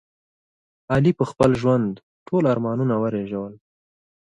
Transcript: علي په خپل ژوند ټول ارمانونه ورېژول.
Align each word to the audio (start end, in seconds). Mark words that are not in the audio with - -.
علي 0.93 1.11
په 1.19 1.23
خپل 1.31 1.49
ژوند 1.61 1.89
ټول 2.27 2.43
ارمانونه 2.53 2.95
ورېژول. 2.99 3.53